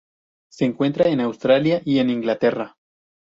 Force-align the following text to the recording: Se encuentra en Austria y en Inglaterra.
Se 0.51 0.65
encuentra 0.65 1.09
en 1.09 1.21
Austria 1.21 1.83
y 1.85 1.99
en 1.99 2.09
Inglaterra. 2.09 2.73